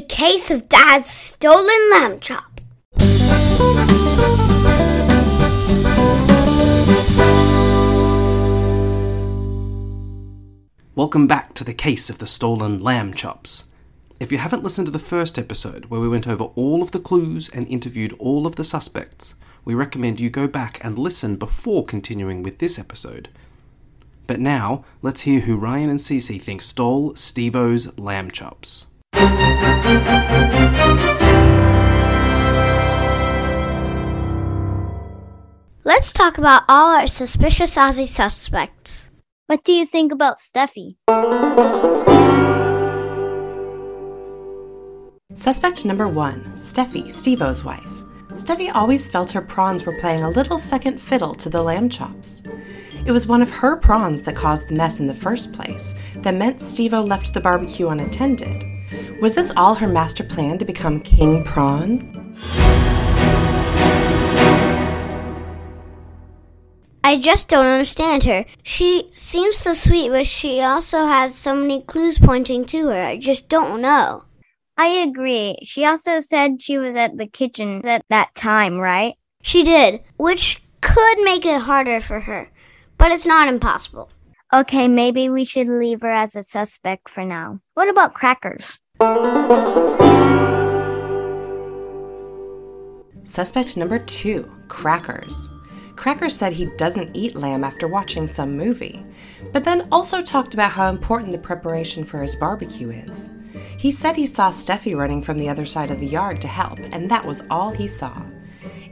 case 0.00 0.50
of 0.50 0.68
Dad's 0.68 1.08
stolen 1.08 1.90
lamb 1.92 2.18
chop. 2.18 2.60
Welcome 10.96 11.28
back 11.28 11.54
to 11.54 11.62
the 11.62 11.72
case 11.72 12.10
of 12.10 12.18
the 12.18 12.26
stolen 12.26 12.80
lamb 12.80 13.14
chops. 13.14 13.66
If 14.18 14.32
you 14.32 14.38
haven't 14.38 14.64
listened 14.64 14.86
to 14.86 14.90
the 14.90 14.98
first 14.98 15.38
episode, 15.38 15.84
where 15.84 16.00
we 16.00 16.08
went 16.08 16.26
over 16.26 16.44
all 16.56 16.82
of 16.82 16.90
the 16.90 16.98
clues 16.98 17.48
and 17.50 17.68
interviewed 17.68 18.12
all 18.18 18.44
of 18.44 18.56
the 18.56 18.64
suspects, 18.64 19.34
we 19.64 19.74
recommend 19.74 20.18
you 20.18 20.30
go 20.30 20.48
back 20.48 20.84
and 20.84 20.98
listen 20.98 21.36
before 21.36 21.84
continuing 21.84 22.42
with 22.42 22.58
this 22.58 22.76
episode. 22.76 23.28
But 24.26 24.40
now, 24.40 24.84
let's 25.00 25.20
hear 25.20 25.42
who 25.42 25.56
Ryan 25.56 25.90
and 25.90 26.00
Cece 26.00 26.42
think 26.42 26.60
stole 26.60 27.14
Stevo's 27.14 27.96
lamb 27.96 28.32
chops. 28.32 28.88
Let's 35.84 36.12
talk 36.12 36.36
about 36.36 36.64
all 36.68 36.90
our 36.94 37.06
suspicious 37.06 37.76
Aussie 37.76 38.06
suspects. 38.06 39.08
What 39.46 39.64
do 39.64 39.72
you 39.72 39.86
think 39.86 40.12
about 40.12 40.36
Steffi? 40.38 40.96
Suspect 45.34 45.86
number 45.86 46.08
one 46.08 46.52
Steffi, 46.54 47.06
Stevo's 47.06 47.64
wife. 47.64 47.80
Steffi 48.32 48.70
always 48.74 49.08
felt 49.08 49.30
her 49.30 49.40
prawns 49.40 49.86
were 49.86 49.98
playing 49.98 50.20
a 50.20 50.30
little 50.30 50.58
second 50.58 51.00
fiddle 51.00 51.34
to 51.36 51.48
the 51.48 51.62
lamb 51.62 51.88
chops. 51.88 52.42
It 53.06 53.12
was 53.12 53.26
one 53.26 53.40
of 53.40 53.50
her 53.50 53.76
prawns 53.76 54.20
that 54.22 54.36
caused 54.36 54.68
the 54.68 54.74
mess 54.74 55.00
in 55.00 55.06
the 55.06 55.14
first 55.14 55.52
place, 55.52 55.94
that 56.16 56.34
meant 56.34 56.58
Stevo 56.58 57.06
left 57.06 57.32
the 57.32 57.40
barbecue 57.40 57.88
unattended. 57.88 58.75
Was 59.20 59.34
this 59.34 59.52
all 59.56 59.74
her 59.76 59.88
master 59.88 60.22
plan 60.24 60.58
to 60.58 60.64
become 60.64 61.00
King 61.00 61.42
Prawn? 61.42 62.34
I 67.02 67.18
just 67.18 67.48
don't 67.48 67.66
understand 67.66 68.24
her. 68.24 68.44
She 68.62 69.08
seems 69.12 69.56
so 69.56 69.74
sweet, 69.74 70.10
but 70.10 70.26
she 70.26 70.60
also 70.60 71.06
has 71.06 71.34
so 71.36 71.54
many 71.54 71.82
clues 71.82 72.18
pointing 72.18 72.64
to 72.66 72.88
her. 72.88 73.04
I 73.04 73.16
just 73.16 73.48
don't 73.48 73.80
know. 73.80 74.24
I 74.76 74.88
agree. 74.88 75.56
She 75.62 75.84
also 75.84 76.20
said 76.20 76.60
she 76.60 76.78
was 76.78 76.96
at 76.96 77.16
the 77.16 77.26
kitchen 77.26 77.86
at 77.86 78.04
that 78.10 78.34
time, 78.34 78.78
right? 78.78 79.14
She 79.40 79.62
did, 79.62 80.02
which 80.16 80.60
could 80.80 81.18
make 81.20 81.46
it 81.46 81.62
harder 81.62 82.00
for 82.00 82.20
her, 82.20 82.50
but 82.98 83.12
it's 83.12 83.24
not 83.24 83.48
impossible. 83.48 84.10
Okay, 84.54 84.86
maybe 84.86 85.28
we 85.28 85.44
should 85.44 85.68
leave 85.68 86.02
her 86.02 86.10
as 86.10 86.36
a 86.36 86.42
suspect 86.42 87.08
for 87.08 87.24
now. 87.24 87.58
What 87.74 87.88
about 87.88 88.14
crackers? 88.14 88.78
Suspect 93.24 93.76
number 93.76 93.98
two 93.98 94.48
Crackers. 94.68 95.50
Crackers 95.96 96.36
said 96.36 96.52
he 96.52 96.70
doesn't 96.76 97.16
eat 97.16 97.34
lamb 97.34 97.64
after 97.64 97.88
watching 97.88 98.28
some 98.28 98.56
movie, 98.56 99.04
but 99.52 99.64
then 99.64 99.88
also 99.90 100.22
talked 100.22 100.54
about 100.54 100.70
how 100.70 100.90
important 100.90 101.32
the 101.32 101.38
preparation 101.38 102.04
for 102.04 102.22
his 102.22 102.36
barbecue 102.36 102.90
is. 102.90 103.28
He 103.76 103.90
said 103.90 104.14
he 104.14 104.26
saw 104.26 104.50
Steffi 104.50 104.94
running 104.94 105.22
from 105.22 105.38
the 105.38 105.48
other 105.48 105.66
side 105.66 105.90
of 105.90 105.98
the 105.98 106.06
yard 106.06 106.40
to 106.42 106.48
help, 106.48 106.78
and 106.78 107.10
that 107.10 107.24
was 107.24 107.42
all 107.50 107.70
he 107.70 107.88
saw. 107.88 108.22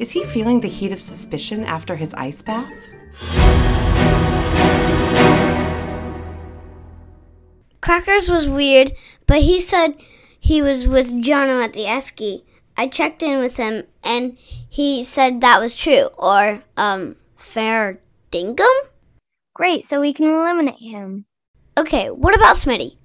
Is 0.01 0.11
he 0.11 0.25
feeling 0.25 0.61
the 0.61 0.69
heat 0.69 0.93
of 0.93 1.01
suspicion 1.01 1.63
after 1.63 1.95
his 1.95 2.13
ice 2.15 2.43
bath? 2.43 2.73
Crackers 7.85 8.31
was 8.31 8.49
weird, 8.49 8.93
but 9.27 9.43
he 9.43 9.61
said 9.61 9.97
he 10.41 10.63
was 10.63 10.89
with 10.89 11.11
Jono 11.23 11.63
at 11.63 11.75
the 11.75 11.85
Esky. 11.85 12.43
I 12.79 12.87
checked 12.87 13.23
in 13.23 13.41
with 13.41 13.59
him 13.59 13.85
and 14.03 14.39
he 14.71 15.03
said 15.03 15.43
that 15.43 15.61
was 15.61 15.77
true. 15.77 16.09
Or, 16.17 16.63
um, 16.79 17.17
fair 17.37 18.01
dinkum? 18.33 18.75
Great, 19.53 19.85
so 19.85 20.01
we 20.01 20.15
can 20.15 20.31
eliminate 20.31 20.81
him. 20.81 21.27
Okay, 21.77 22.09
what 22.09 22.35
about 22.35 22.57
Smitty? 22.57 22.97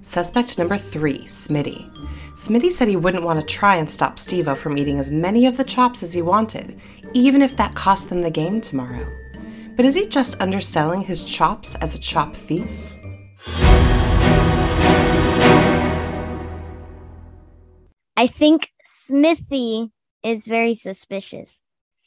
Suspect 0.00 0.58
number 0.58 0.78
three, 0.78 1.24
Smitty. 1.24 1.94
Smitty 2.36 2.70
said 2.70 2.88
he 2.88 2.96
wouldn't 2.96 3.24
want 3.24 3.38
to 3.38 3.46
try 3.46 3.76
and 3.76 3.90
stop 3.90 4.16
Stevo 4.16 4.56
from 4.56 4.78
eating 4.78 4.98
as 4.98 5.10
many 5.10 5.44
of 5.44 5.58
the 5.58 5.64
chops 5.64 6.02
as 6.02 6.14
he 6.14 6.22
wanted, 6.22 6.80
even 7.12 7.42
if 7.42 7.54
that 7.58 7.74
cost 7.74 8.08
them 8.08 8.22
the 8.22 8.30
game 8.30 8.62
tomorrow. 8.62 9.06
But 9.76 9.86
is 9.86 9.94
he 9.94 10.06
just 10.06 10.40
underselling 10.40 11.02
his 11.02 11.24
chops 11.24 11.74
as 11.76 11.94
a 11.94 11.98
chop 11.98 12.36
thief? 12.36 12.92
I 18.16 18.26
think 18.26 18.70
Smithy 18.84 19.90
is 20.22 20.46
very 20.46 20.74
suspicious. 20.74 21.62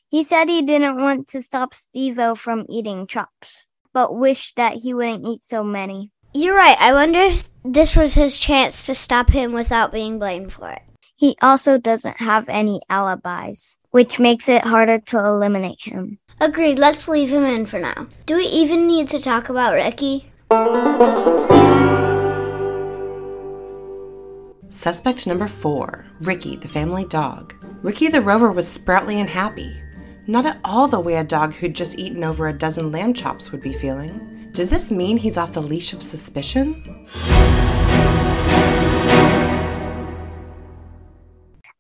He 0.10 0.24
said 0.24 0.48
he 0.48 0.62
didn't 0.62 1.02
want 1.02 1.28
to 1.30 1.42
stop 1.42 1.74
Stevo 1.74 2.38
from 2.38 2.66
eating 2.70 3.08
chops, 3.08 3.66
but 3.94 4.16
wished 4.16 4.56
that 4.56 4.76
he 4.76 4.94
wouldn't 4.94 5.26
eat 5.26 5.42
so 5.42 5.64
many. 5.64 6.12
You're 6.34 6.56
right. 6.56 6.78
I 6.80 6.94
wonder 6.94 7.20
if 7.20 7.50
this 7.64 7.98
was 7.98 8.14
his 8.14 8.38
chance 8.38 8.86
to 8.86 8.94
stop 8.94 9.32
him 9.32 9.54
without 9.54 9.92
being 9.92 10.20
blamed 10.20 10.54
for 10.54 10.70
it. 10.70 10.84
He 11.16 11.36
also 11.42 11.78
doesn't 11.78 12.18
have 12.18 12.48
any 12.48 12.82
alibis, 12.90 13.80
which 13.96 14.20
makes 14.20 14.50
it 14.50 14.62
harder 14.62 15.00
to 15.00 15.18
eliminate 15.18 15.80
him. 15.80 16.20
Agreed. 16.42 16.78
Let's 16.78 17.08
leave 17.08 17.32
him 17.32 17.46
in 17.46 17.66
for 17.66 17.80
now. 17.80 18.08
Do 18.26 18.36
we 18.36 18.44
even 18.44 18.88
need 18.88 19.08
to 19.08 19.22
talk 19.22 19.48
about 19.48 19.74
Ricky? 19.74 20.30
Suspect 24.70 25.26
number 25.26 25.48
four 25.48 26.06
Ricky, 26.20 26.58
the 26.58 26.68
family 26.68 27.06
dog. 27.06 27.54
Ricky 27.84 28.10
the 28.10 28.20
Rover 28.20 28.52
was 28.52 28.68
sproutly 28.68 29.22
and 29.22 29.30
happy. 29.30 29.74
Not 30.28 30.46
at 30.46 30.60
all 30.66 30.90
the 30.90 31.00
way 31.00 31.16
a 31.16 31.24
dog 31.24 31.54
who'd 31.54 31.74
just 31.74 31.98
eaten 31.98 32.26
over 32.26 32.50
a 32.50 32.58
dozen 32.58 32.92
lamb 32.92 33.14
chops 33.14 33.54
would 33.54 33.62
be 33.62 33.72
feeling. 33.72 34.50
Does 34.52 34.70
this 34.70 34.92
mean 34.92 35.16
he's 35.16 35.38
off 35.38 35.54
the 35.54 35.62
leash 35.62 35.94
of 35.94 36.04
suspicion? 36.04 36.84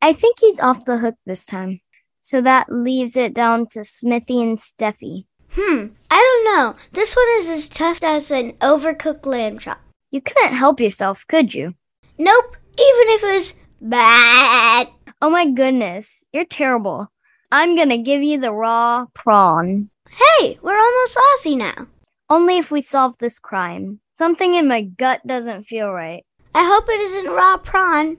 I 0.01 0.13
think 0.13 0.39
he's 0.39 0.61
off 0.61 0.85
the 0.85 0.99
hook 0.99 1.15
this 1.25 1.45
time. 1.45 1.81
So 2.25 2.41
that 2.41 2.71
leaves 2.71 3.15
it 3.15 3.35
down 3.35 3.67
to 3.67 3.83
Smithy 3.83 4.41
and 4.41 4.57
Steffi. 4.57 5.25
Hmm, 5.51 5.89
I 6.09 6.43
don't 6.43 6.55
know. 6.55 6.75
This 6.91 7.15
one 7.15 7.27
is 7.37 7.47
as 7.47 7.69
tough 7.69 8.03
as 8.03 8.31
an 8.31 8.53
overcooked 8.53 9.27
lamb 9.27 9.59
chop. 9.59 9.79
You 10.09 10.21
couldn't 10.21 10.55
help 10.55 10.79
yourself, 10.79 11.23
could 11.27 11.53
you? 11.53 11.75
Nope, 12.17 12.57
even 12.79 13.09
if 13.13 13.23
it 13.23 13.31
was 13.31 13.53
bad. 13.79 14.87
Oh 15.21 15.29
my 15.29 15.45
goodness, 15.51 16.23
you're 16.33 16.45
terrible. 16.45 17.11
I'm 17.51 17.75
gonna 17.75 17.99
give 17.99 18.23
you 18.23 18.39
the 18.39 18.51
raw 18.51 19.05
prawn. 19.13 19.91
Hey, 20.09 20.57
we're 20.63 20.79
almost 20.79 21.19
Aussie 21.19 21.55
now. 21.55 21.85
Only 22.27 22.57
if 22.57 22.71
we 22.71 22.81
solve 22.81 23.19
this 23.19 23.37
crime. 23.37 23.99
Something 24.17 24.55
in 24.55 24.67
my 24.67 24.81
gut 24.81 25.21
doesn't 25.27 25.65
feel 25.65 25.91
right. 25.91 26.25
I 26.55 26.63
hope 26.65 26.89
it 26.89 26.99
isn't 27.01 27.31
raw 27.35 27.57
prawn. 27.57 28.17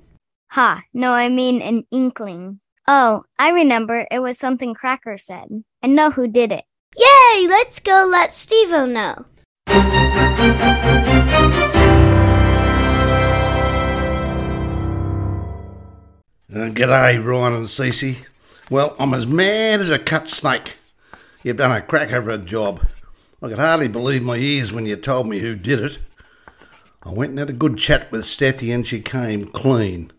Ha, 0.52 0.84
no, 0.94 1.10
I 1.10 1.28
mean 1.28 1.60
an 1.60 1.86
inkling. 1.90 2.60
Oh, 2.88 3.24
I 3.36 3.50
remember 3.50 4.06
it 4.12 4.22
was 4.22 4.38
something 4.38 4.72
Cracker 4.72 5.18
said. 5.18 5.64
I 5.82 5.88
know 5.88 6.10
who 6.12 6.28
did 6.28 6.52
it. 6.52 6.64
Yay, 6.96 7.48
let's 7.48 7.80
go 7.80 8.06
let 8.08 8.30
Stevo 8.30 8.88
know. 8.88 9.24
Uh, 16.48 16.70
g'day, 16.70 17.24
Ryan 17.24 17.54
and 17.54 17.66
Cece. 17.66 18.24
Well, 18.70 18.94
I'm 19.00 19.14
as 19.14 19.26
mad 19.26 19.80
as 19.80 19.90
a 19.90 19.98
cut 19.98 20.28
snake. 20.28 20.78
You've 21.42 21.56
done 21.56 21.72
a 21.72 21.82
cracker 21.82 22.18
of 22.18 22.28
a 22.28 22.38
job. 22.38 22.86
I 23.42 23.48
could 23.48 23.58
hardly 23.58 23.88
believe 23.88 24.22
my 24.22 24.36
ears 24.36 24.72
when 24.72 24.86
you 24.86 24.94
told 24.94 25.26
me 25.26 25.40
who 25.40 25.56
did 25.56 25.82
it. 25.82 25.98
I 27.02 27.10
went 27.10 27.30
and 27.30 27.40
had 27.40 27.50
a 27.50 27.52
good 27.52 27.78
chat 27.78 28.12
with 28.12 28.22
Steffi 28.22 28.72
and 28.72 28.86
she 28.86 29.00
came 29.00 29.46
clean. 29.46 30.12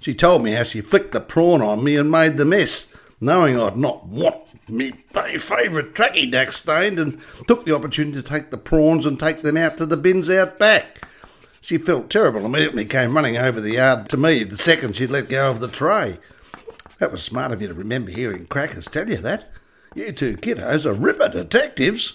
She 0.00 0.14
told 0.14 0.42
me 0.42 0.52
how 0.52 0.62
she 0.62 0.80
flicked 0.80 1.12
the 1.12 1.20
prawn 1.20 1.60
on 1.60 1.82
me 1.82 1.96
and 1.96 2.10
made 2.10 2.36
the 2.36 2.44
mess, 2.44 2.86
knowing 3.20 3.60
I'd 3.60 3.76
not 3.76 4.06
want 4.06 4.70
me 4.70 4.92
favourite 5.08 5.94
tracky 5.94 6.30
dack 6.30 6.52
stained, 6.52 6.98
and 6.98 7.20
took 7.46 7.64
the 7.64 7.74
opportunity 7.74 8.16
to 8.16 8.22
take 8.22 8.50
the 8.50 8.58
prawns 8.58 9.06
and 9.06 9.18
take 9.18 9.42
them 9.42 9.56
out 9.56 9.76
to 9.78 9.86
the 9.86 9.96
bins 9.96 10.30
out 10.30 10.58
back. 10.58 11.06
She 11.60 11.78
felt 11.78 12.10
terrible 12.10 12.46
immediately 12.46 12.84
came 12.84 13.14
running 13.14 13.36
over 13.36 13.60
the 13.60 13.72
yard 13.72 14.08
to 14.10 14.16
me 14.16 14.44
the 14.44 14.56
second 14.56 14.96
she'd 14.96 15.10
let 15.10 15.28
go 15.28 15.50
of 15.50 15.60
the 15.60 15.68
tray. 15.68 16.18
That 16.98 17.12
was 17.12 17.22
smart 17.22 17.52
of 17.52 17.60
you 17.60 17.68
to 17.68 17.74
remember 17.74 18.10
hearing 18.10 18.46
Crackers 18.46 18.86
tell 18.86 19.08
you 19.08 19.16
that. 19.18 19.50
You 19.94 20.12
two 20.12 20.36
kiddos 20.36 20.84
are 20.84 20.92
ripper 20.92 21.28
detectives. 21.28 22.14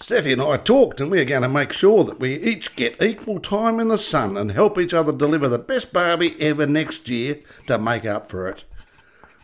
Steffi 0.00 0.32
and 0.32 0.40
I 0.40 0.56
talked, 0.56 0.98
and 0.98 1.10
we're 1.10 1.26
going 1.26 1.42
to 1.42 1.48
make 1.48 1.74
sure 1.74 2.04
that 2.04 2.18
we 2.18 2.34
each 2.40 2.74
get 2.74 3.02
equal 3.02 3.38
time 3.38 3.78
in 3.78 3.88
the 3.88 3.98
sun 3.98 4.36
and 4.36 4.50
help 4.50 4.78
each 4.78 4.94
other 4.94 5.12
deliver 5.12 5.46
the 5.46 5.58
best 5.58 5.92
barbie 5.92 6.40
ever 6.40 6.66
next 6.66 7.08
year 7.10 7.38
to 7.66 7.78
make 7.78 8.06
up 8.06 8.30
for 8.30 8.48
it. 8.48 8.64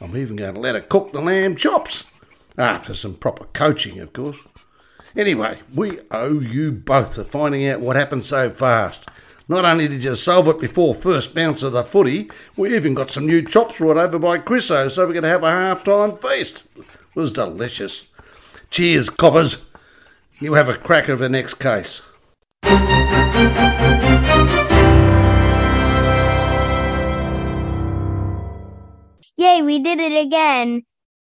I'm 0.00 0.16
even 0.16 0.34
going 0.36 0.54
to 0.54 0.60
let 0.60 0.74
her 0.74 0.80
cook 0.80 1.12
the 1.12 1.20
lamb 1.20 1.56
chops. 1.56 2.04
Ah, 2.58 2.76
After 2.76 2.94
some 2.94 3.14
proper 3.16 3.44
coaching, 3.52 3.98
of 4.00 4.14
course. 4.14 4.38
Anyway, 5.14 5.58
we 5.74 5.98
owe 6.10 6.40
you 6.40 6.72
both 6.72 7.16
for 7.16 7.24
finding 7.24 7.68
out 7.68 7.80
what 7.80 7.96
happened 7.96 8.24
so 8.24 8.48
fast. 8.48 9.08
Not 9.48 9.66
only 9.66 9.86
did 9.88 10.02
you 10.02 10.16
solve 10.16 10.48
it 10.48 10.58
before 10.58 10.94
first 10.94 11.34
bounce 11.34 11.62
of 11.62 11.72
the 11.72 11.84
footy, 11.84 12.30
we 12.56 12.74
even 12.74 12.94
got 12.94 13.10
some 13.10 13.26
new 13.26 13.42
chops 13.42 13.76
brought 13.76 13.98
over 13.98 14.18
by 14.18 14.38
Chriso 14.38 14.90
so 14.90 15.06
we 15.06 15.14
could 15.14 15.22
have 15.24 15.42
a 15.44 15.50
half-time 15.50 16.16
feast. 16.16 16.64
It 16.76 16.86
was 17.14 17.30
delicious. 17.30 18.08
Cheers, 18.70 19.10
coppers. 19.10 19.58
You 20.38 20.52
have 20.52 20.68
a 20.68 20.74
crack 20.74 21.08
of 21.08 21.18
the 21.18 21.30
next 21.30 21.54
case. 21.54 22.02
Yay, 29.38 29.62
we 29.62 29.78
did 29.78 29.98
it 29.98 30.12
again. 30.12 30.82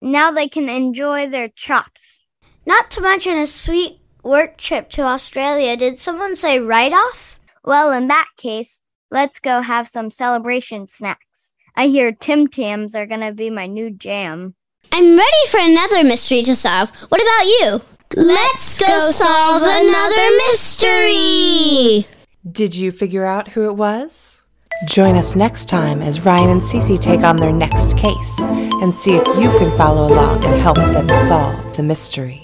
Now 0.00 0.30
they 0.30 0.48
can 0.48 0.70
enjoy 0.70 1.28
their 1.28 1.48
chops. 1.48 2.24
Not 2.64 2.90
to 2.92 3.02
mention 3.02 3.34
a 3.34 3.46
sweet 3.46 4.00
work 4.22 4.56
trip 4.56 4.88
to 4.90 5.02
Australia. 5.02 5.76
Did 5.76 5.98
someone 5.98 6.34
say 6.34 6.58
write 6.58 6.94
off? 6.94 7.38
Well, 7.62 7.92
in 7.92 8.08
that 8.08 8.28
case, 8.38 8.80
let's 9.10 9.38
go 9.38 9.60
have 9.60 9.86
some 9.86 10.10
celebration 10.10 10.88
snacks. 10.88 11.52
I 11.76 11.88
hear 11.88 12.10
Tim 12.10 12.48
Tams 12.48 12.94
are 12.94 13.06
gonna 13.06 13.34
be 13.34 13.50
my 13.50 13.66
new 13.66 13.90
jam. 13.90 14.54
I'm 14.92 15.14
ready 15.14 15.46
for 15.50 15.60
another 15.60 16.04
mystery 16.04 16.42
to 16.44 16.54
solve. 16.54 16.90
What 17.10 17.20
about 17.20 17.44
you? 17.44 17.93
Let's 18.16 18.78
go 18.78 19.10
solve 19.10 19.62
another 19.62 20.36
mystery! 20.46 22.06
Did 22.50 22.76
you 22.76 22.92
figure 22.92 23.24
out 23.24 23.48
who 23.48 23.64
it 23.64 23.74
was? 23.74 24.44
Join 24.88 25.16
us 25.16 25.34
next 25.34 25.68
time 25.68 26.00
as 26.00 26.24
Ryan 26.24 26.50
and 26.50 26.60
Cece 26.60 27.00
take 27.00 27.22
on 27.22 27.36
their 27.36 27.52
next 27.52 27.98
case 27.98 28.38
and 28.40 28.94
see 28.94 29.16
if 29.16 29.26
you 29.42 29.50
can 29.58 29.76
follow 29.76 30.06
along 30.06 30.44
and 30.44 30.60
help 30.60 30.76
them 30.76 31.08
solve 31.26 31.76
the 31.76 31.82
mystery. 31.82 32.43